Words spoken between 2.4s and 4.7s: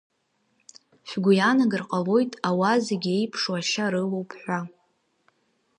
ауаа зегьы еиԥшу ашьа рылоуп ҳәа.